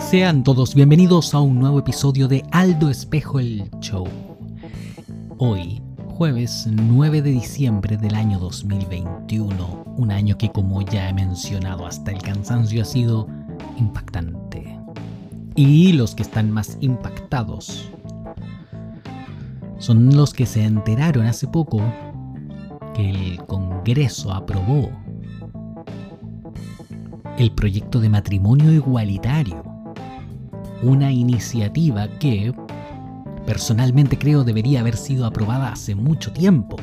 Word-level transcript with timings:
Sean 0.00 0.42
todos 0.42 0.74
bienvenidos 0.74 1.34
a 1.34 1.40
un 1.40 1.60
nuevo 1.60 1.78
episodio 1.78 2.26
de 2.26 2.42
Aldo 2.50 2.90
Espejo 2.90 3.38
el 3.38 3.70
Show. 3.80 4.08
Hoy, 5.38 5.80
jueves 6.08 6.66
9 6.68 7.22
de 7.22 7.30
diciembre 7.30 7.96
del 7.96 8.16
año 8.16 8.40
2021, 8.40 9.84
un 9.96 10.10
año 10.10 10.36
que 10.36 10.50
como 10.50 10.82
ya 10.82 11.08
he 11.08 11.12
mencionado 11.12 11.86
hasta 11.86 12.10
el 12.10 12.20
cansancio 12.22 12.82
ha 12.82 12.84
sido 12.84 13.28
impactante. 13.76 14.76
Y 15.54 15.92
los 15.92 16.16
que 16.16 16.22
están 16.22 16.50
más 16.50 16.76
impactados 16.80 17.88
son 19.78 20.16
los 20.16 20.32
que 20.32 20.46
se 20.46 20.64
enteraron 20.64 21.26
hace 21.26 21.46
poco 21.46 21.80
que 22.94 23.10
el 23.10 23.44
Congreso 23.44 24.32
aprobó 24.32 24.90
el 27.38 27.52
proyecto 27.52 28.00
de 28.00 28.08
matrimonio 28.08 28.72
igualitario 28.72 29.69
una 30.82 31.12
iniciativa 31.12 32.08
que 32.08 32.54
personalmente 33.46 34.18
creo 34.18 34.44
debería 34.44 34.80
haber 34.80 34.96
sido 34.96 35.26
aprobada 35.26 35.72
hace 35.72 35.94
mucho 35.94 36.32
tiempo. 36.32 36.76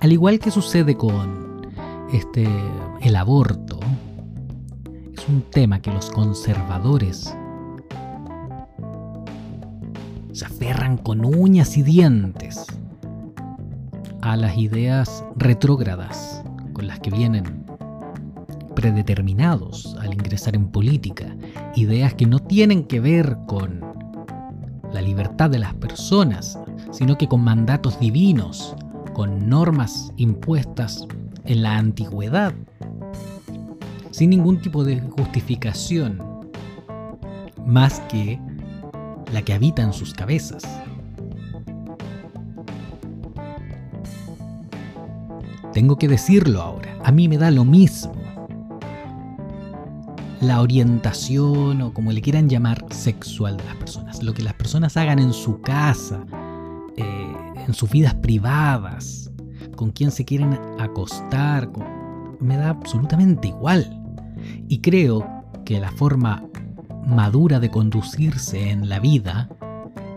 Al 0.00 0.12
igual 0.12 0.38
que 0.38 0.50
sucede 0.50 0.96
con 0.96 1.66
este 2.12 2.48
el 3.00 3.16
aborto, 3.16 3.80
es 5.12 5.28
un 5.28 5.42
tema 5.42 5.80
que 5.80 5.90
los 5.90 6.10
conservadores 6.10 7.34
se 10.32 10.44
aferran 10.44 10.96
con 10.98 11.24
uñas 11.24 11.76
y 11.76 11.82
dientes 11.82 12.64
a 14.20 14.36
las 14.36 14.56
ideas 14.56 15.24
retrógradas 15.36 16.44
con 16.72 16.86
las 16.86 17.00
que 17.00 17.10
vienen 17.10 17.67
predeterminados 18.78 19.96
al 20.00 20.14
ingresar 20.14 20.54
en 20.54 20.68
política, 20.68 21.36
ideas 21.74 22.14
que 22.14 22.26
no 22.26 22.38
tienen 22.38 22.84
que 22.84 23.00
ver 23.00 23.36
con 23.48 23.80
la 24.92 25.02
libertad 25.02 25.50
de 25.50 25.58
las 25.58 25.74
personas, 25.74 26.56
sino 26.92 27.18
que 27.18 27.26
con 27.26 27.42
mandatos 27.42 27.98
divinos, 27.98 28.76
con 29.14 29.48
normas 29.48 30.12
impuestas 30.16 31.08
en 31.44 31.64
la 31.64 31.76
antigüedad, 31.76 32.54
sin 34.12 34.30
ningún 34.30 34.60
tipo 34.60 34.84
de 34.84 35.00
justificación, 35.00 36.22
más 37.66 37.98
que 38.08 38.38
la 39.32 39.42
que 39.42 39.54
habita 39.54 39.82
en 39.82 39.92
sus 39.92 40.14
cabezas. 40.14 40.62
Tengo 45.72 45.98
que 45.98 46.06
decirlo 46.06 46.62
ahora, 46.62 46.96
a 47.02 47.10
mí 47.10 47.26
me 47.26 47.38
da 47.38 47.50
lo 47.50 47.64
mismo 47.64 48.17
la 50.40 50.60
orientación 50.60 51.82
o 51.82 51.92
como 51.92 52.12
le 52.12 52.20
quieran 52.20 52.48
llamar 52.48 52.84
sexual 52.90 53.56
de 53.56 53.64
las 53.64 53.76
personas. 53.76 54.22
Lo 54.22 54.34
que 54.34 54.42
las 54.42 54.54
personas 54.54 54.96
hagan 54.96 55.18
en 55.18 55.32
su 55.32 55.60
casa, 55.60 56.24
eh, 56.96 57.36
en 57.66 57.74
sus 57.74 57.90
vidas 57.90 58.14
privadas, 58.14 59.30
con 59.76 59.90
quién 59.90 60.10
se 60.10 60.24
quieren 60.24 60.58
acostar, 60.78 61.70
me 62.40 62.56
da 62.56 62.70
absolutamente 62.70 63.48
igual. 63.48 64.00
Y 64.68 64.80
creo 64.80 65.26
que 65.64 65.80
la 65.80 65.90
forma 65.92 66.44
madura 67.06 67.58
de 67.58 67.70
conducirse 67.70 68.70
en 68.70 68.88
la 68.88 69.00
vida 69.00 69.48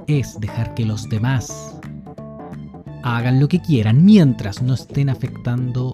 es 0.07 0.39
dejar 0.39 0.73
que 0.73 0.85
los 0.85 1.09
demás 1.09 1.79
hagan 3.03 3.39
lo 3.39 3.47
que 3.47 3.59
quieran 3.59 4.05
mientras 4.05 4.61
no 4.61 4.73
estén 4.73 5.09
afectando 5.09 5.91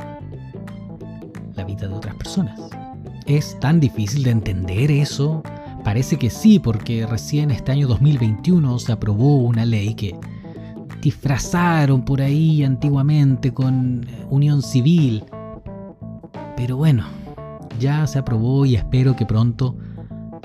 la 1.56 1.64
vida 1.64 1.88
de 1.88 1.94
otras 1.94 2.16
personas. 2.16 2.60
¿Es 3.28 3.60
tan 3.60 3.82
difícil 3.82 4.24
de 4.24 4.32
entender 4.32 4.90
eso? 4.90 5.44
Parece 5.84 6.18
que 6.18 6.30
sí, 6.30 6.60
porque 6.60 7.06
recién 7.06 7.52
este 7.52 7.74
año 7.74 7.86
2021 7.86 8.80
se 8.80 8.94
aprobó 8.94 9.40
una 9.40 9.66
ley 9.66 9.96
que 9.96 10.16
disfrazaron 11.02 12.06
por 12.06 12.22
ahí 12.22 12.64
antiguamente 12.64 13.54
con 13.54 14.06
eh, 14.08 14.26
unión 14.30 14.62
civil. 14.62 15.26
Pero 16.56 16.78
bueno, 16.78 17.04
ya 17.82 18.08
se 18.08 18.18
aprobó 18.18 18.66
y 18.66 18.78
espero 18.78 19.14
que 19.18 19.26
pronto 19.26 19.76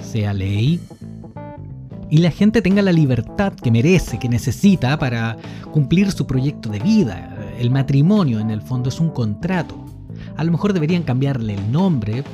sea 0.02 0.34
ley 0.34 0.80
y 2.10 2.18
la 2.18 2.32
gente 2.32 2.62
tenga 2.62 2.82
la 2.82 2.92
libertad 2.92 3.52
que 3.52 3.70
merece, 3.70 4.18
que 4.18 4.28
necesita 4.28 4.98
para 4.98 5.36
cumplir 5.70 6.10
su 6.10 6.26
proyecto 6.26 6.68
de 6.68 6.80
vida. 6.80 7.38
El 7.60 7.70
matrimonio 7.70 8.40
en 8.40 8.50
el 8.50 8.60
fondo 8.60 8.88
es 8.88 8.98
un 8.98 9.10
contrato. 9.10 9.86
A 10.36 10.42
lo 10.42 10.50
mejor 10.50 10.72
deberían 10.72 11.04
cambiarle 11.04 11.54
el 11.54 11.70
nombre 11.70 12.24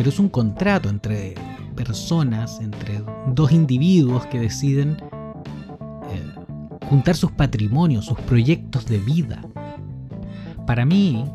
pero 0.00 0.08
es 0.08 0.18
un 0.18 0.30
contrato 0.30 0.88
entre 0.88 1.34
personas, 1.76 2.58
entre 2.62 3.02
dos 3.34 3.52
individuos 3.52 4.24
que 4.28 4.40
deciden 4.40 4.96
eh, 6.08 6.86
juntar 6.88 7.14
sus 7.14 7.30
patrimonios, 7.32 8.06
sus 8.06 8.18
proyectos 8.20 8.86
de 8.86 8.96
vida. 8.96 9.42
Para 10.66 10.86
mí, 10.86 11.26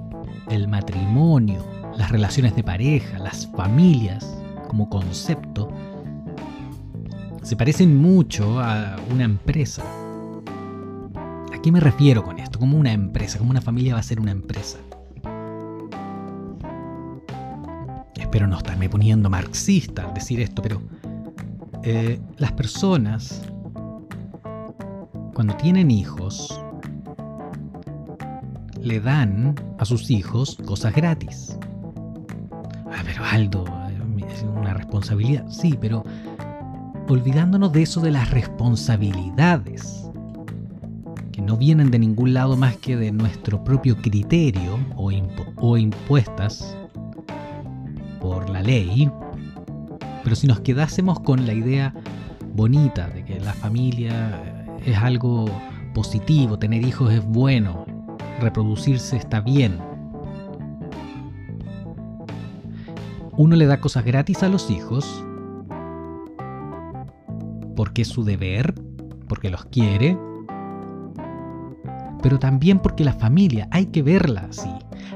el 0.50 0.68
matrimonio, 0.68 1.64
las 1.96 2.10
relaciones 2.10 2.56
de 2.56 2.64
pareja, 2.64 3.20
las 3.20 3.46
familias 3.52 4.36
como 4.68 4.90
concepto, 4.90 5.72
se 7.44 7.56
parecen 7.56 7.96
mucho 7.96 8.60
a 8.60 8.96
una 9.12 9.26
empresa. 9.26 9.84
¿A 11.54 11.62
qué 11.62 11.72
me 11.72 11.80
refiero 11.80 12.24
con 12.24 12.40
esto? 12.40 12.58
Como 12.58 12.80
una 12.80 12.94
empresa, 12.94 13.38
como 13.38 13.52
una 13.52 13.62
familia 13.62 13.94
va 13.94 14.00
a 14.00 14.04
ser 14.04 14.20
una 14.20 14.32
empresa. 14.32 14.80
Espero 18.36 18.48
no 18.50 18.58
estarme 18.58 18.90
poniendo 18.90 19.30
marxista 19.30 20.04
al 20.04 20.14
decir 20.14 20.42
esto, 20.42 20.62
pero 20.62 20.82
eh, 21.84 22.20
las 22.36 22.52
personas, 22.52 23.42
cuando 25.34 25.56
tienen 25.56 25.90
hijos, 25.90 26.62
le 28.82 29.00
dan 29.00 29.56
a 29.78 29.86
sus 29.86 30.12
hijos 30.12 30.58
cosas 30.66 30.94
gratis. 30.94 31.58
Ah, 32.92 33.04
pero 33.06 33.24
Aldo, 33.24 33.64
es 34.28 34.44
una 34.44 34.74
responsabilidad. 34.74 35.50
Sí, 35.50 35.78
pero 35.80 36.04
olvidándonos 37.08 37.72
de 37.72 37.84
eso 37.84 38.02
de 38.02 38.12
las 38.12 38.32
responsabilidades, 38.32 40.12
que 41.32 41.42
no 41.42 41.56
vienen 41.56 41.90
de 41.90 42.00
ningún 42.00 42.34
lado 42.34 42.58
más 42.58 42.76
que 42.76 42.98
de 42.98 43.14
nuestro 43.14 43.64
propio 43.64 43.96
criterio 43.96 44.78
o, 44.98 45.78
impuestas 45.78 46.76
ley, 48.66 49.10
pero 50.24 50.36
si 50.36 50.48
nos 50.48 50.60
quedásemos 50.62 51.20
con 51.20 51.46
la 51.46 51.54
idea 51.54 51.94
bonita 52.54 53.08
de 53.10 53.24
que 53.24 53.40
la 53.40 53.54
familia 53.54 54.78
es 54.86 54.98
algo 54.98 55.46
positivo, 55.94 56.58
tener 56.58 56.86
hijos 56.86 57.14
es 57.14 57.24
bueno, 57.26 57.86
reproducirse 58.40 59.18
está 59.18 59.42
bien. 59.42 59.78
Uno 63.38 63.56
le 63.56 63.66
da 63.66 63.80
cosas 63.80 64.06
gratis 64.06 64.44
a 64.44 64.50
los 64.50 64.72
hijos 64.72 65.24
porque 67.76 68.04
es 68.04 68.08
su 68.08 68.24
deber, 68.24 68.74
porque 69.28 69.50
los 69.50 69.66
quiere, 69.66 70.18
pero 72.24 72.40
también 72.40 72.80
porque 72.80 73.04
la 73.04 73.14
familia 73.14 73.68
hay 73.72 73.88
que 73.88 74.02
verla 74.02 74.48
así, 74.50 74.72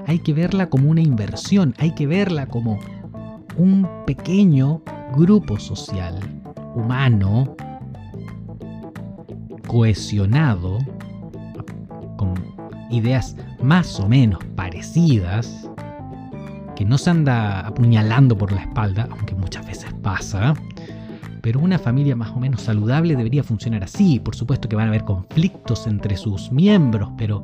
hay 0.05 0.19
que 0.19 0.33
verla 0.33 0.69
como 0.69 0.89
una 0.89 1.01
inversión, 1.01 1.73
hay 1.79 1.95
que 1.95 2.05
verla 2.05 2.47
como 2.47 2.77
un 3.59 3.85
pequeño 4.05 4.81
grupo 5.17 5.59
social 5.59 6.17
humano 6.75 7.57
cohesionado 9.67 10.77
con 12.15 12.33
ideas 12.89 13.35
más 13.61 13.99
o 13.99 14.07
menos 14.07 14.39
parecidas 14.55 15.69
que 16.77 16.85
no 16.85 16.97
se 16.97 17.09
anda 17.09 17.67
apuñalando 17.67 18.37
por 18.37 18.53
la 18.53 18.61
espalda, 18.61 19.09
aunque 19.11 19.35
muchas 19.35 19.67
veces 19.67 19.93
pasa, 20.01 20.53
pero 21.41 21.59
una 21.59 21.77
familia 21.77 22.15
más 22.15 22.29
o 22.29 22.39
menos 22.39 22.61
saludable 22.61 23.17
debería 23.17 23.43
funcionar 23.43 23.83
así. 23.83 24.21
Por 24.21 24.35
supuesto 24.35 24.69
que 24.69 24.77
van 24.77 24.85
a 24.85 24.89
haber 24.89 25.03
conflictos 25.03 25.85
entre 25.85 26.15
sus 26.15 26.49
miembros, 26.49 27.09
pero 27.17 27.43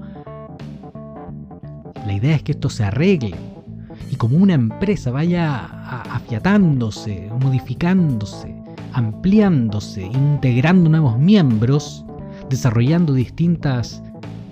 la 2.05 2.13
idea 2.13 2.37
es 2.37 2.43
que 2.43 2.53
esto 2.53 2.69
se 2.69 2.85
arregle 2.85 3.54
y 4.15 4.17
como 4.17 4.37
una 4.37 4.53
empresa 4.53 5.11
vaya 5.11 5.65
afiatándose, 6.09 7.29
modificándose, 7.41 8.55
ampliándose, 8.93 10.05
integrando 10.05 10.89
nuevos 10.89 11.19
miembros, 11.19 12.05
desarrollando 12.49 13.11
distintas 13.11 14.01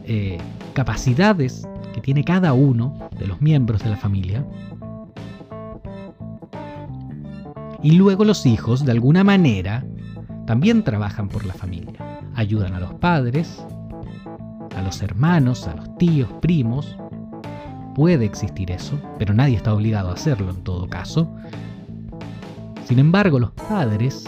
eh, 0.03 0.37
capacidades 0.73 1.65
que 1.93 2.01
tiene 2.01 2.25
cada 2.25 2.51
uno 2.51 3.07
de 3.17 3.25
los 3.25 3.41
miembros 3.41 3.81
de 3.81 3.91
la 3.91 3.95
familia. 3.95 4.45
Y 7.81 7.91
luego 7.91 8.25
los 8.25 8.45
hijos, 8.45 8.83
de 8.83 8.91
alguna 8.91 9.23
manera, 9.23 9.85
también 10.45 10.83
trabajan 10.83 11.29
por 11.29 11.45
la 11.45 11.53
familia. 11.53 12.19
Ayudan 12.35 12.73
a 12.73 12.81
los 12.81 12.95
padres, 12.95 13.65
a 14.75 14.81
los 14.81 15.01
hermanos, 15.01 15.69
a 15.69 15.75
los 15.75 15.97
tíos, 15.97 16.29
primos, 16.41 16.97
Puede 17.95 18.25
existir 18.25 18.71
eso, 18.71 18.99
pero 19.19 19.33
nadie 19.35 19.55
está 19.55 19.73
obligado 19.73 20.09
a 20.09 20.13
hacerlo 20.13 20.49
en 20.49 20.63
todo 20.63 20.89
caso. 20.89 21.29
Sin 22.85 22.97
embargo, 22.97 23.39
los 23.39 23.51
padres 23.51 24.25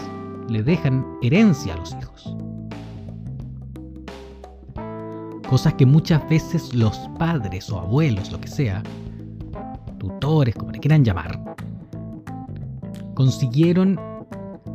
le 0.48 0.62
dejan 0.62 1.04
herencia 1.20 1.74
a 1.74 1.76
los 1.76 1.96
hijos. 2.00 2.36
Cosas 5.48 5.74
que 5.74 5.86
muchas 5.86 6.28
veces 6.28 6.74
los 6.74 6.96
padres 7.18 7.68
o 7.70 7.80
abuelos, 7.80 8.30
lo 8.30 8.40
que 8.40 8.48
sea, 8.48 8.82
tutores, 9.98 10.54
como 10.54 10.70
le 10.70 10.78
quieran 10.78 11.04
llamar, 11.04 11.56
consiguieron 13.14 13.98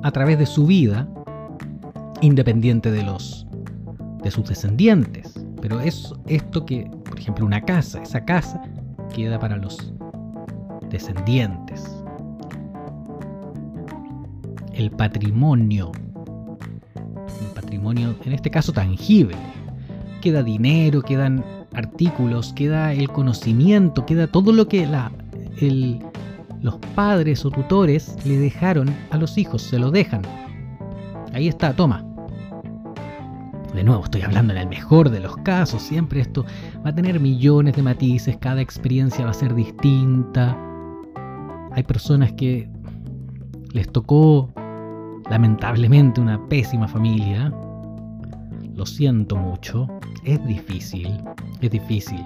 a 0.03 0.11
través 0.11 0.37
de 0.37 0.45
su 0.45 0.65
vida, 0.65 1.07
independiente 2.21 2.91
de 2.91 3.03
los 3.03 3.47
de 4.21 4.31
sus 4.31 4.47
descendientes. 4.47 5.33
Pero 5.61 5.79
es 5.79 6.13
esto 6.27 6.65
que, 6.65 6.89
por 7.05 7.19
ejemplo, 7.19 7.45
una 7.45 7.61
casa, 7.61 8.01
esa 8.01 8.23
casa 8.25 8.61
queda 9.11 9.39
para 9.39 9.57
los 9.57 9.93
descendientes. 10.89 11.83
El 14.73 14.91
patrimonio, 14.91 15.91
un 15.95 17.53
patrimonio 17.53 18.15
en 18.23 18.33
este 18.33 18.49
caso 18.49 18.71
tangible, 18.73 19.37
queda 20.21 20.43
dinero, 20.43 21.01
quedan 21.01 21.43
artículos, 21.73 22.53
queda 22.53 22.93
el 22.93 23.09
conocimiento, 23.09 24.05
queda 24.05 24.27
todo 24.27 24.51
lo 24.53 24.67
que 24.67 24.85
la, 24.85 25.11
el, 25.59 25.99
los 26.61 26.77
padres 26.95 27.45
o 27.45 27.51
tutores 27.51 28.15
le 28.25 28.37
dejaron 28.37 28.93
a 29.09 29.17
los 29.17 29.37
hijos, 29.37 29.61
se 29.61 29.79
lo 29.79 29.91
dejan. 29.91 30.21
Ahí 31.33 31.47
está, 31.47 31.73
toma. 31.73 32.10
De 33.73 33.83
nuevo, 33.85 34.03
estoy 34.03 34.21
hablando 34.21 34.53
en 34.53 34.59
el 34.59 34.67
mejor 34.67 35.09
de 35.09 35.21
los 35.21 35.37
casos, 35.37 35.81
siempre 35.81 36.19
esto 36.19 36.45
va 36.85 36.89
a 36.89 36.95
tener 36.95 37.19
millones 37.19 37.75
de 37.75 37.81
matices, 37.81 38.37
cada 38.37 38.59
experiencia 38.59 39.23
va 39.23 39.31
a 39.31 39.33
ser 39.33 39.55
distinta. 39.55 40.57
Hay 41.71 41.83
personas 41.83 42.33
que 42.33 42.69
les 43.71 43.89
tocó 43.89 44.49
lamentablemente 45.29 46.19
una 46.19 46.37
pésima 46.49 46.87
familia. 46.87 47.53
Lo 48.75 48.85
siento 48.85 49.37
mucho, 49.37 49.87
es 50.25 50.45
difícil, 50.45 51.17
es 51.61 51.71
difícil. 51.71 52.23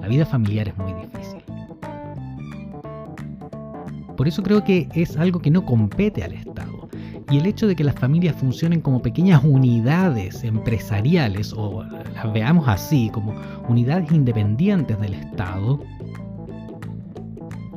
La 0.00 0.08
vida 0.08 0.26
familiar 0.26 0.68
es 0.68 0.76
muy 0.76 0.92
difícil. 0.94 1.42
Por 4.16 4.26
eso 4.26 4.42
creo 4.42 4.64
que 4.64 4.88
es 4.94 5.16
algo 5.16 5.40
que 5.40 5.50
no 5.50 5.64
compete 5.64 6.24
al 6.24 6.32
Estado. 6.32 6.73
Y 7.30 7.38
el 7.38 7.46
hecho 7.46 7.66
de 7.66 7.74
que 7.74 7.84
las 7.84 7.94
familias 7.94 8.36
funcionen 8.36 8.80
como 8.80 9.00
pequeñas 9.00 9.42
unidades 9.44 10.44
empresariales, 10.44 11.52
o 11.56 11.82
las 11.82 12.32
veamos 12.32 12.68
así, 12.68 13.10
como 13.10 13.34
unidades 13.68 14.12
independientes 14.12 15.00
del 15.00 15.14
Estado, 15.14 15.80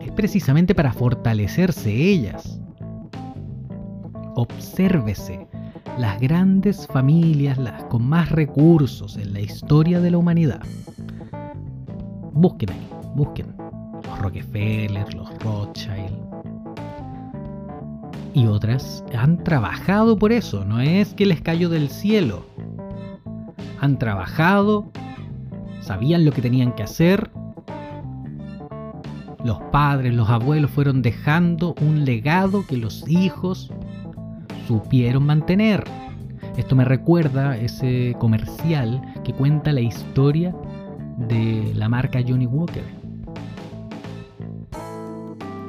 es 0.01 0.11
precisamente 0.11 0.75
para 0.75 0.91
fortalecerse 0.91 1.91
ellas. 1.91 2.59
Obsérvese 4.35 5.47
las 5.97 6.19
grandes 6.19 6.85
familias, 6.87 7.57
las 7.57 7.83
con 7.85 8.07
más 8.07 8.29
recursos 8.29 9.17
en 9.17 9.33
la 9.33 9.39
historia 9.39 9.99
de 9.99 10.11
la 10.11 10.17
humanidad. 10.17 10.61
Busquen 12.33 12.69
ahí, 12.71 12.87
busquen. 13.15 13.55
Los 14.03 14.19
Rockefeller, 14.19 15.13
los 15.15 15.29
Rothschild, 15.39 16.36
y 18.37 18.45
otras 18.45 19.03
han 19.17 19.43
trabajado 19.43 20.15
por 20.19 20.31
eso, 20.31 20.63
no 20.63 20.79
es 20.79 21.15
que 21.15 21.25
les 21.25 21.41
cayó 21.41 21.69
del 21.69 21.89
cielo. 21.89 22.45
Han 23.81 23.97
trabajado, 23.97 24.91
sabían 25.81 26.23
lo 26.23 26.31
que 26.31 26.43
tenían 26.43 26.73
que 26.73 26.83
hacer. 26.83 27.31
Los 29.43 29.57
padres, 29.71 30.13
los 30.13 30.29
abuelos 30.29 30.69
fueron 30.69 31.01
dejando 31.01 31.73
un 31.81 32.05
legado 32.05 32.63
que 32.67 32.77
los 32.77 33.09
hijos 33.09 33.73
supieron 34.67 35.25
mantener. 35.25 35.83
Esto 36.57 36.75
me 36.75 36.85
recuerda 36.85 37.57
ese 37.57 38.15
comercial 38.19 39.01
que 39.23 39.33
cuenta 39.33 39.73
la 39.73 39.81
historia 39.81 40.55
de 41.17 41.71
la 41.73 41.89
marca 41.89 42.19
Johnny 42.21 42.45
Walker. 42.45 42.85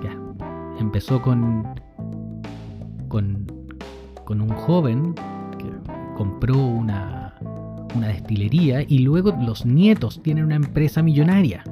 Ya. 0.02 0.14
Empezó 0.78 1.22
con 1.22 1.64
con, 3.08 3.46
un 4.28 4.48
joven 4.50 5.14
que 5.58 5.64
compró 6.16 6.56
una, 6.56 7.34
una 7.94 8.08
destilería 8.08 8.82
y 8.82 9.00
luego 9.00 9.34
los 9.40 9.64
nietos 9.64 10.22
tienen 10.22 10.44
una 10.44 10.56
empresa 10.56 11.02
millonaria 11.02 11.64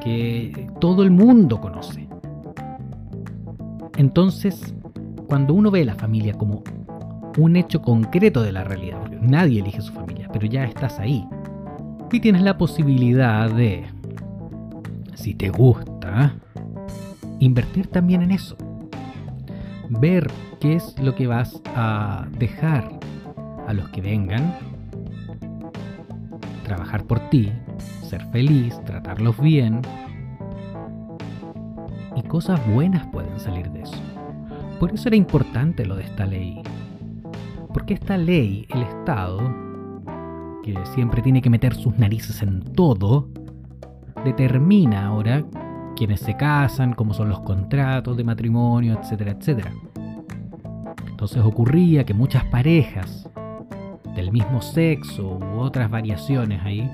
que 0.00 0.68
todo 0.80 1.02
el 1.02 1.10
mundo 1.10 1.60
conoce. 1.60 2.08
Entonces, 3.96 4.74
cuando 5.26 5.52
uno 5.54 5.70
ve 5.70 5.84
la 5.84 5.94
familia 5.94 6.34
como 6.34 6.62
un 7.38 7.56
hecho 7.56 7.82
concreto 7.82 8.42
de 8.42 8.52
la 8.52 8.64
realidad, 8.64 9.10
nadie 9.20 9.60
elige 9.60 9.80
su 9.80 9.92
familia, 9.92 10.28
pero 10.32 10.46
ya 10.46 10.64
estás 10.64 10.98
ahí, 10.98 11.26
y 12.12 12.20
tienes 12.20 12.42
la 12.42 12.58
posibilidad 12.58 13.48
de, 13.50 13.84
si 15.14 15.34
te 15.34 15.48
gusta, 15.50 16.34
invertir 17.40 17.88
también 17.88 18.22
en 18.22 18.30
eso. 18.30 18.56
Ver 19.88 20.30
qué 20.60 20.76
es 20.76 20.96
lo 21.00 21.16
que 21.16 21.26
vas 21.26 21.60
a 21.74 22.28
dejar 22.38 23.00
a 23.66 23.72
los 23.72 23.88
que 23.88 24.00
vengan. 24.00 24.54
Trabajar 26.64 27.04
por 27.04 27.18
ti, 27.30 27.50
ser 28.02 28.24
feliz, 28.26 28.78
tratarlos 28.84 29.40
bien. 29.40 29.80
Y 32.14 32.22
cosas 32.22 32.60
buenas 32.72 33.06
pueden 33.08 33.40
salir 33.40 33.70
de 33.70 33.82
eso. 33.82 34.00
Por 34.78 34.92
eso 34.92 35.08
era 35.08 35.16
importante 35.16 35.84
lo 35.84 35.96
de 35.96 36.04
esta 36.04 36.26
ley. 36.26 36.62
Porque 37.72 37.94
esta 37.94 38.16
ley, 38.16 38.66
el 38.70 38.82
Estado, 38.82 39.38
que 40.62 40.74
siempre 40.94 41.22
tiene 41.22 41.42
que 41.42 41.50
meter 41.50 41.74
sus 41.74 41.98
narices 41.98 42.42
en 42.42 42.60
todo, 42.60 43.28
determina 44.24 45.06
ahora 45.06 45.44
quienes 46.00 46.20
se 46.20 46.34
casan, 46.34 46.94
cómo 46.94 47.12
son 47.12 47.28
los 47.28 47.40
contratos 47.40 48.16
de 48.16 48.24
matrimonio, 48.24 48.98
etcétera, 48.98 49.32
etcétera. 49.32 49.70
Entonces 51.06 51.42
ocurría 51.44 52.06
que 52.06 52.14
muchas 52.14 52.42
parejas 52.46 53.28
del 54.16 54.32
mismo 54.32 54.62
sexo 54.62 55.38
u 55.38 55.58
otras 55.58 55.90
variaciones 55.90 56.62
ahí 56.64 56.90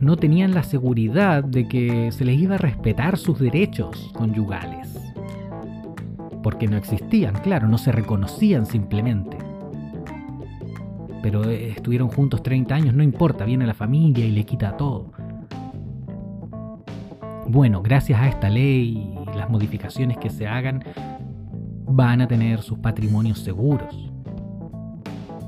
no 0.00 0.16
tenían 0.16 0.52
la 0.52 0.64
seguridad 0.64 1.42
de 1.42 1.66
que 1.66 2.12
se 2.12 2.26
les 2.26 2.38
iba 2.38 2.56
a 2.56 2.58
respetar 2.58 3.16
sus 3.16 3.38
derechos 3.38 4.12
conyugales. 4.14 4.94
Porque 6.42 6.68
no 6.68 6.76
existían, 6.76 7.32
claro, 7.36 7.68
no 7.68 7.78
se 7.78 7.90
reconocían 7.90 8.66
simplemente. 8.66 9.38
Pero 11.22 11.48
eh, 11.48 11.70
estuvieron 11.70 12.08
juntos 12.08 12.42
30 12.42 12.74
años, 12.74 12.94
no 12.94 13.02
importa, 13.02 13.46
viene 13.46 13.66
la 13.66 13.72
familia 13.72 14.26
y 14.26 14.30
le 14.30 14.44
quita 14.44 14.76
todo. 14.76 15.13
Bueno, 17.46 17.82
gracias 17.82 18.20
a 18.20 18.28
esta 18.28 18.48
ley 18.48 19.14
y 19.32 19.36
las 19.36 19.50
modificaciones 19.50 20.16
que 20.16 20.30
se 20.30 20.46
hagan, 20.46 20.82
van 21.86 22.20
a 22.22 22.26
tener 22.26 22.62
sus 22.62 22.78
patrimonios 22.78 23.38
seguros. 23.38 24.10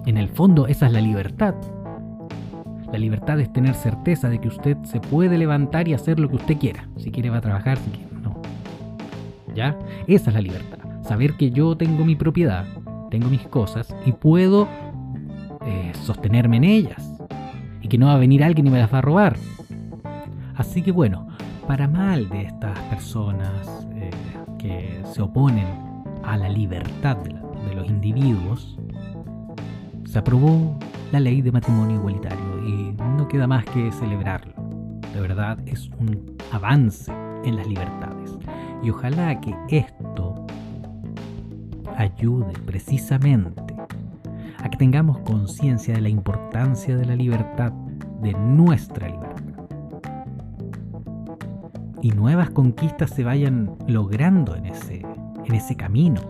En 0.05 0.17
el 0.17 0.29
fondo, 0.29 0.67
esa 0.67 0.87
es 0.87 0.93
la 0.93 1.00
libertad. 1.00 1.55
La 2.93 2.99
libertad 2.99 3.41
es 3.41 3.53
tener 3.53 3.75
certeza 3.75 4.29
de 4.29 4.41
que 4.41 4.49
usted 4.49 4.76
se 4.85 5.00
puede 5.00 5.38
levantar 5.38 5.88
y 5.88 5.95
hacer 5.95 6.21
lo 6.21 6.29
que 6.29 6.37
usted 6.37 6.59
quiera. 6.59 6.88
Si 6.97 7.11
quiere 7.11 7.31
va 7.31 7.38
a 7.38 7.41
trabajar, 7.41 7.79
si 7.79 7.91
quiere 7.91 8.12
no. 8.23 8.41
¿Ya? 9.55 9.76
Esa 10.07 10.31
es 10.31 10.35
la 10.35 10.41
libertad. 10.41 10.79
Saber 11.03 11.33
que 11.35 11.50
yo 11.50 11.76
tengo 11.76 12.05
mi 12.05 12.15
propiedad, 12.15 12.67
tengo 13.11 13.29
mis 13.29 13.43
cosas 13.49 13.95
y 14.05 14.12
puedo 14.12 14.69
eh, 15.67 15.93
sostenerme 16.03 16.59
en 16.59 16.65
ellas. 16.65 17.12
Y 17.83 17.88
que 17.88 17.99
no 17.99 18.07
va 18.07 18.15
a 18.15 18.19
venir 18.19 18.45
alguien 18.45 18.67
y 18.67 18.71
me 18.71 18.79
las 18.79 18.93
va 18.93 18.99
a 18.99 19.03
robar. 19.03 19.37
Así 20.55 20.83
que 20.83 20.93
bueno, 20.93 21.29
para 21.66 21.88
mal 21.88 22.28
de 22.28 22.42
estas 22.42 22.78
personas 22.90 23.87
eh, 23.94 24.11
que 24.58 25.02
se 25.12 25.20
oponen 25.23 25.66
a 26.23 26.37
la 26.37 26.49
libertad 26.49 27.16
de, 27.16 27.35
de 27.68 27.75
los 27.75 27.87
individuos, 27.88 28.78
se 30.04 30.18
aprobó 30.18 30.78
la 31.12 31.20
ley 31.20 31.42
de 31.42 31.52
matrimonio 31.52 31.96
igualitario 31.96 32.66
y 32.66 32.92
no 33.16 33.26
queda 33.28 33.46
más 33.46 33.64
que 33.64 33.90
celebrarlo. 33.92 34.54
De 35.12 35.20
verdad 35.20 35.58
es 35.66 35.88
un 35.99 36.37
avance 36.52 37.12
en 37.44 37.56
las 37.56 37.66
libertades. 37.66 38.38
Y 38.82 38.90
ojalá 38.90 39.40
que 39.40 39.54
esto 39.68 40.46
ayude 41.96 42.52
precisamente 42.64 43.62
a 44.58 44.68
que 44.68 44.76
tengamos 44.76 45.18
conciencia 45.20 45.94
de 45.94 46.00
la 46.00 46.08
importancia 46.08 46.96
de 46.96 47.06
la 47.06 47.16
libertad, 47.16 47.73
de 48.20 48.32
nuestra 48.35 49.08
libertad 49.08 49.25
y 52.03 52.11
nuevas 52.11 52.50
conquistas 52.50 53.11
se 53.11 53.25
vayan 53.25 53.76
logrando 53.87 54.55
en 54.55 54.67
ese, 54.67 55.05
en 55.45 55.55
ese 55.55 55.76
camino, 55.76 56.21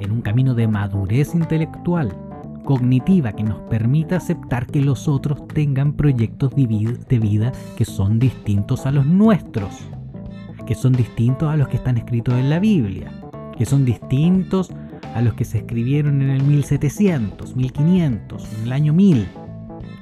en 0.00 0.10
un 0.10 0.22
camino 0.22 0.54
de 0.54 0.68
madurez 0.68 1.34
intelectual, 1.34 2.14
cognitiva, 2.64 3.32
que 3.32 3.44
nos 3.44 3.60
permita 3.62 4.16
aceptar 4.16 4.66
que 4.66 4.80
los 4.80 5.06
otros 5.06 5.46
tengan 5.48 5.92
proyectos 5.92 6.54
de 6.54 7.18
vida 7.18 7.52
que 7.76 7.84
son 7.84 8.18
distintos 8.18 8.86
a 8.86 8.90
los 8.90 9.06
nuestros, 9.06 9.86
que 10.66 10.74
son 10.74 10.92
distintos 10.92 11.52
a 11.52 11.56
los 11.56 11.68
que 11.68 11.76
están 11.76 11.98
escritos 11.98 12.34
en 12.34 12.50
la 12.50 12.58
Biblia, 12.58 13.10
que 13.56 13.66
son 13.66 13.84
distintos 13.84 14.72
a 15.14 15.20
los 15.20 15.34
que 15.34 15.44
se 15.44 15.58
escribieron 15.58 16.22
en 16.22 16.30
el 16.30 16.42
1700, 16.42 17.54
1500, 17.54 18.54
en 18.54 18.62
el 18.64 18.72
año 18.72 18.92
1000, 18.92 19.26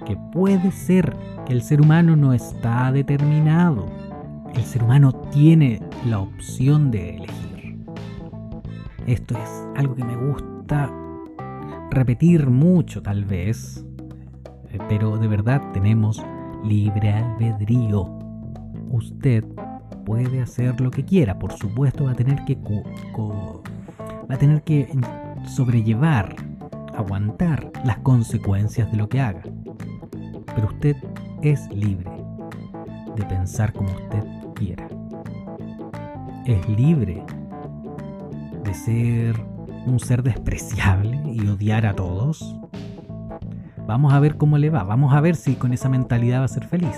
que 0.07 0.17
puede 0.33 0.71
ser 0.71 1.15
que 1.47 1.53
el 1.53 1.63
ser 1.63 1.81
humano 1.81 2.17
no 2.17 2.33
está 2.33 2.91
determinado, 2.93 3.87
el 4.55 4.65
ser 4.65 4.83
humano 4.83 5.13
tiene 5.33 5.81
la 6.07 6.21
opción 6.21 6.91
de 6.91 7.17
elegir. 7.17 7.79
Esto 9.07 9.37
es 9.37 9.67
algo 9.77 9.95
que 9.95 10.05
me 10.05 10.17
gusta 10.17 10.93
repetir 11.91 12.49
mucho 12.49 13.03
tal 13.03 13.25
vez, 13.25 13.85
eh, 14.71 14.79
pero 14.89 15.17
de 15.17 15.29
verdad 15.29 15.61
tenemos 15.73 16.23
libre 16.65 17.13
albedrío. 17.13 18.19
Usted 18.91 19.45
puede 20.05 20.41
hacer 20.41 20.81
lo 20.81 20.91
que 20.91 21.05
quiera, 21.05 21.39
por 21.39 21.53
supuesto 21.53 22.05
va 22.05 22.13
a 22.13 22.15
tener 22.15 22.45
que 22.45 22.57
va 22.57 24.35
a 24.35 24.39
tener 24.39 24.63
que 24.63 24.89
sobrellevar, 25.47 26.37
aguantar 26.97 27.73
las 27.85 27.99
consecuencias 27.99 28.91
de 28.91 28.99
lo 28.99 29.09
que 29.09 29.21
haga. 29.21 29.43
Pero 30.55 30.69
usted 30.69 30.97
es 31.43 31.69
libre 31.71 32.11
de 33.17 33.25
pensar 33.25 33.73
como 33.73 33.91
usted 33.91 34.42
Es 36.47 36.69
libre 36.69 37.25
de 38.65 38.75
ser 38.75 39.37
un 39.87 39.99
ser 39.99 40.23
despreciable 40.23 41.21
y 41.27 41.47
odiar 41.47 41.87
a 41.87 41.95
todos. 41.95 42.57
Vamos 43.87 44.13
a 44.13 44.21
ver 44.21 44.37
cómo 44.37 44.59
le 44.59 44.71
va, 44.71 44.85
vamos 44.85 45.13
a 45.13 45.21
ver 45.21 45.35
si 45.35 45.55
con 45.55 45.73
esa 45.73 45.89
mentalidad 45.89 46.41
va 46.41 46.45
a 46.45 46.49
ser 46.49 46.67
feliz. 46.67 46.97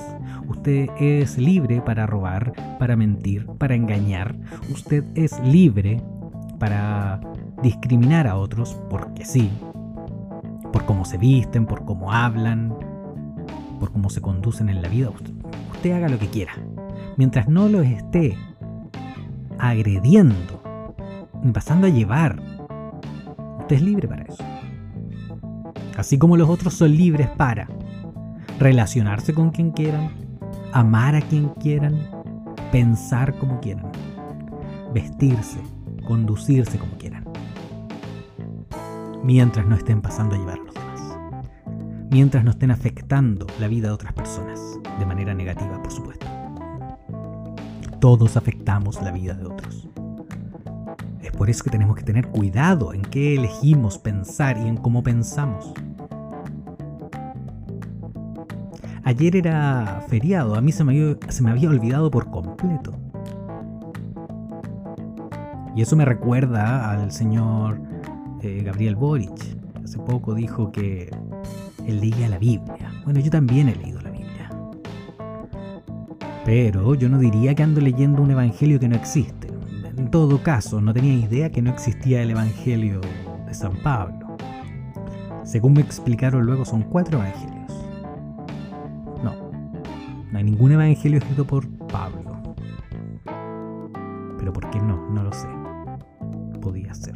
Usted 0.49 0.88
es 1.00 1.38
libre 1.38 1.80
para 1.80 2.06
robar, 2.06 2.52
para 2.78 2.97
mentir, 2.97 3.47
para 3.59 3.75
engañar. 3.75 4.37
Usted 4.71 5.04
es 5.14 5.40
libre 5.40 6.02
para 6.59 7.21
discriminar 7.62 8.26
a 8.26 8.37
otros 8.37 8.78
porque 8.90 9.25
sí, 9.25 9.50
por 10.73 10.85
cómo 10.85 11.04
se 11.04 11.16
visten, 11.16 11.66
por 11.66 11.85
cómo 11.85 12.12
hablan, 12.12 12.75
por 13.80 13.90
cómo 13.92 14.11
se 14.11 14.21
conducen 14.21 14.68
en 14.68 14.83
la 14.83 14.88
vida. 14.88 15.11
Usted, 15.11 15.92
haga 15.92 16.09
lo 16.09 16.18
que 16.18 16.28
quiera. 16.28 16.52
Mientras 17.16 17.49
no 17.49 17.68
los 17.68 17.87
esté 17.87 18.37
agrediendo, 19.59 20.62
ni 21.42 21.52
pasando 21.52 21.87
a 21.87 21.90
llevar, 21.90 22.40
usted 23.61 23.76
es 23.76 23.83
libre 23.83 24.09
para 24.09 24.23
eso. 24.23 24.44
Así 25.97 26.18
como 26.18 26.37
los 26.37 26.49
otros 26.49 26.75
son 26.75 26.97
libres 26.97 27.28
para 27.28 27.68
relacionarse 28.59 29.33
con 29.33 29.50
quien 29.50 29.71
quieran, 29.71 30.11
amar 30.73 31.14
a 31.14 31.21
quien 31.21 31.50
quieran, 31.61 31.97
pensar 32.73 33.38
como 33.38 33.61
quieran, 33.61 33.92
vestirse, 34.92 35.61
conducirse 36.04 36.78
como 36.78 36.99
quieran. 36.99 37.25
Mientras 39.23 39.66
no 39.66 39.76
estén 39.76 40.02
pasando 40.02 40.35
a 40.35 40.38
llevar 40.38 40.59
los 40.59 40.75
demás. 40.75 41.18
Mientras 42.11 42.44
no 42.44 42.50
estén 42.50 42.73
afectando 42.73 43.47
la 43.61 43.68
vida 43.68 43.88
de 43.88 43.94
otras 43.94 44.12
personas. 44.12 44.61
De 44.99 45.06
manera 45.06 45.33
negativa, 45.33 45.83
por 45.83 45.90
supuesto. 45.90 46.33
Todos 48.04 48.37
afectamos 48.37 49.00
la 49.00 49.12
vida 49.12 49.32
de 49.32 49.46
otros. 49.46 49.88
Es 51.23 51.32
por 51.32 51.49
eso 51.49 51.64
que 51.64 51.70
tenemos 51.70 51.96
que 51.96 52.02
tener 52.02 52.28
cuidado 52.28 52.92
en 52.92 53.00
qué 53.00 53.34
elegimos 53.34 53.96
pensar 53.96 54.58
y 54.58 54.68
en 54.68 54.76
cómo 54.76 55.02
pensamos. 55.02 55.73
Ayer 59.04 59.37
era 59.37 60.04
feriado, 60.06 60.54
a 60.54 60.61
mí 60.61 60.70
se 60.70 60.84
me 60.84 61.50
había, 61.50 61.70
olvidado 61.70 62.11
por 62.11 62.30
completo. 62.30 62.92
Y 65.75 65.80
eso 65.80 65.96
me 65.96 66.04
recuerda 66.04 66.90
al 66.90 67.11
señor 67.11 67.80
eh, 68.42 68.64
Gabriel 68.66 68.96
Boric. 68.96 69.56
Hace 69.82 69.99
poco 69.99 70.34
dijo 70.34 70.70
que 70.73 71.08
él 71.87 72.00
leía 72.02 72.28
la 72.28 72.37
Biblia. 72.37 72.92
Bueno, 73.04 73.20
yo 73.20 73.30
también 73.30 73.70
he 73.70 73.75
leído. 73.75 73.93
Pero 76.44 76.94
yo 76.94 77.08
no 77.08 77.18
diría 77.18 77.54
que 77.54 77.62
ando 77.62 77.80
leyendo 77.80 78.22
un 78.22 78.30
evangelio 78.30 78.78
que 78.78 78.88
no 78.88 78.96
existe. 78.96 79.48
En 79.96 80.10
todo 80.10 80.42
caso, 80.42 80.80
no 80.80 80.92
tenía 80.92 81.14
idea 81.14 81.50
que 81.50 81.62
no 81.62 81.70
existía 81.70 82.22
el 82.22 82.30
evangelio 82.30 83.00
de 83.46 83.54
San 83.54 83.76
Pablo. 83.76 84.36
Según 85.44 85.74
me 85.74 85.80
explicaron 85.80 86.44
luego, 86.44 86.64
son 86.64 86.82
cuatro 86.82 87.18
evangelios. 87.18 87.72
No, 89.22 89.34
no 90.30 90.38
hay 90.38 90.44
ningún 90.44 90.72
evangelio 90.72 91.18
escrito 91.18 91.46
por 91.46 91.68
Pablo. 91.86 92.54
Pero 94.38 94.52
¿por 94.52 94.70
qué 94.70 94.78
no? 94.78 95.10
No 95.10 95.22
lo 95.22 95.32
sé 95.32 95.48
podía 96.64 96.94
ser. 96.94 97.14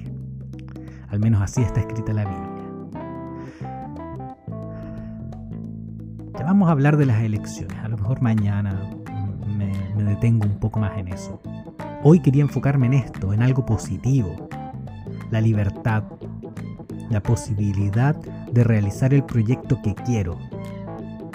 Al 1.09 1.21
menos 1.21 1.41
así 1.41 1.63
está 1.63 1.81
escrita 1.81 2.13
la 2.13 2.25
Biblia. 2.25 2.49
Ya 6.39 6.45
vamos 6.45 6.69
a 6.69 6.73
hablar 6.73 6.99
de 6.99 7.07
las 7.07 7.23
elecciones. 7.23 7.79
A 7.79 7.89
lo 7.89 7.97
mejor 7.97 8.21
mañana 8.21 8.79
detengo 10.19 10.47
un 10.47 10.59
poco 10.59 10.81
más 10.81 10.99
en 10.99 11.07
eso. 11.09 11.41
Hoy 12.03 12.21
quería 12.21 12.43
enfocarme 12.43 12.87
en 12.87 12.95
esto, 12.95 13.33
en 13.33 13.43
algo 13.43 13.65
positivo. 13.65 14.49
La 15.31 15.41
libertad, 15.41 16.03
la 17.09 17.23
posibilidad 17.23 18.17
de 18.17 18.65
realizar 18.65 19.15
el 19.15 19.23
proyecto 19.23 19.81
que 19.83 19.95
quiero. 19.95 20.37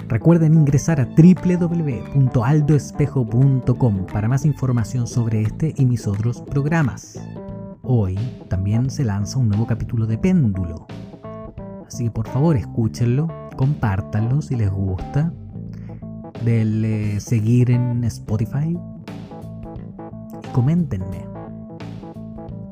Recuerden 0.08 0.52
ingresar 0.52 1.00
a 1.00 1.06
www.aldoespejo.com 1.06 4.06
para 4.12 4.28
más 4.28 4.44
información 4.44 5.06
sobre 5.06 5.40
este 5.40 5.72
y 5.76 5.86
mis 5.86 6.06
otros 6.06 6.42
programas. 6.42 7.18
Hoy 7.82 8.18
también 8.48 8.90
se 8.90 9.04
lanza 9.04 9.38
un 9.38 9.48
nuevo 9.48 9.66
capítulo 9.66 10.04
de 10.06 10.18
Péndulo. 10.18 10.86
Así 11.86 12.04
que 12.04 12.10
por 12.10 12.28
favor 12.28 12.54
escúchenlo, 12.56 13.28
compártanlo 13.56 14.42
si 14.42 14.56
les 14.56 14.70
gusta. 14.70 15.32
Denle 16.44 17.20
seguir 17.20 17.70
en 17.70 18.04
Spotify. 18.04 18.78
Y 20.42 20.48
coméntenme. 20.52 21.24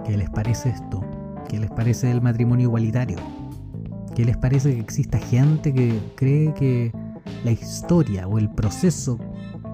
¿Qué 0.05 0.17
les 0.17 0.31
parece 0.31 0.71
esto? 0.71 1.02
¿Qué 1.49 1.59
les 1.59 1.71
parece 1.71 2.11
el 2.11 2.21
matrimonio 2.21 2.69
igualitario? 2.69 3.19
¿Qué 4.14 4.25
les 4.25 4.37
parece 4.37 4.75
que 4.75 4.81
exista 4.81 5.19
gente 5.19 5.73
que 5.73 5.99
cree 6.17 6.52
que 6.55 6.93
la 7.45 7.52
historia 7.52 8.26
o 8.29 8.38
el 8.38 8.50
proceso 8.50 9.19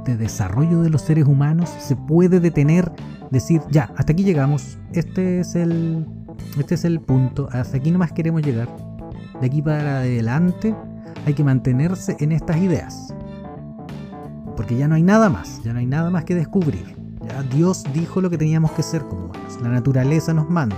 de 0.04 0.16
desarrollo 0.16 0.80
de 0.82 0.90
los 0.90 1.02
seres 1.02 1.26
humanos 1.26 1.68
se 1.78 1.96
puede 1.96 2.40
detener 2.40 2.92
decir, 3.30 3.60
ya, 3.70 3.92
hasta 3.96 4.12
aquí 4.12 4.24
llegamos, 4.24 4.78
este 4.92 5.40
es 5.40 5.54
el, 5.54 6.06
este 6.58 6.76
es 6.76 6.84
el 6.84 7.00
punto, 7.00 7.48
hasta 7.52 7.76
aquí 7.76 7.90
nomás 7.90 8.12
queremos 8.12 8.42
llegar. 8.42 8.68
De 9.40 9.46
aquí 9.46 9.60
para 9.60 9.98
adelante 9.98 10.74
hay 11.26 11.34
que 11.34 11.44
mantenerse 11.44 12.16
en 12.20 12.32
estas 12.32 12.56
ideas. 12.58 13.14
Porque 14.58 14.76
ya 14.76 14.88
no 14.88 14.96
hay 14.96 15.04
nada 15.04 15.30
más, 15.30 15.62
ya 15.62 15.72
no 15.72 15.78
hay 15.78 15.86
nada 15.86 16.10
más 16.10 16.24
que 16.24 16.34
descubrir. 16.34 16.96
Ya 17.24 17.44
Dios 17.44 17.84
dijo 17.94 18.20
lo 18.20 18.28
que 18.28 18.36
teníamos 18.36 18.72
que 18.72 18.82
ser 18.82 19.02
como 19.02 19.26
humanos, 19.26 19.58
la 19.62 19.68
naturaleza 19.68 20.34
nos 20.34 20.50
manda. 20.50 20.76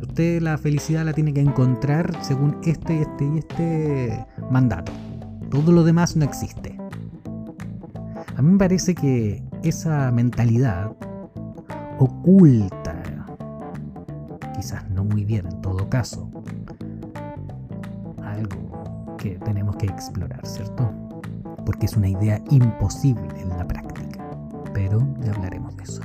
Usted 0.00 0.40
la 0.40 0.56
felicidad 0.56 1.04
la 1.04 1.12
tiene 1.12 1.34
que 1.34 1.42
encontrar 1.42 2.16
según 2.24 2.56
este, 2.64 3.02
este 3.02 3.26
y 3.26 3.38
este 3.40 4.26
mandato. 4.50 4.90
Todo 5.50 5.70
lo 5.70 5.84
demás 5.84 6.16
no 6.16 6.24
existe. 6.24 6.78
A 8.36 8.40
mí 8.40 8.52
me 8.52 8.58
parece 8.58 8.94
que 8.94 9.44
esa 9.62 10.10
mentalidad 10.12 10.96
oculta, 11.98 13.02
quizás 14.56 14.88
no 14.88 15.04
muy 15.04 15.26
bien 15.26 15.46
en 15.46 15.60
todo 15.60 15.90
caso, 15.90 16.30
algo 18.22 19.16
que 19.18 19.32
tenemos 19.44 19.76
que 19.76 19.84
explorar, 19.84 20.40
¿cierto? 20.46 21.01
Porque 21.64 21.86
es 21.86 21.96
una 21.96 22.08
idea 22.08 22.42
imposible 22.50 23.28
en 23.40 23.48
la 23.50 23.66
práctica, 23.66 24.24
pero 24.74 25.06
ya 25.20 25.32
hablaremos 25.32 25.76
de 25.76 25.84
eso. 25.84 26.02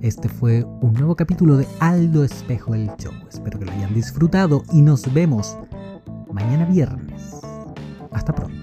Este 0.00 0.28
fue 0.28 0.64
un 0.80 0.94
nuevo 0.94 1.14
capítulo 1.14 1.56
de 1.56 1.66
Aldo 1.80 2.24
Espejo 2.24 2.74
el 2.74 2.90
Show. 2.98 3.12
Espero 3.30 3.58
que 3.58 3.66
lo 3.66 3.72
hayan 3.72 3.94
disfrutado 3.94 4.64
y 4.72 4.82
nos 4.82 5.12
vemos 5.14 5.56
mañana 6.32 6.64
viernes. 6.64 7.40
Hasta 8.10 8.34
pronto. 8.34 8.61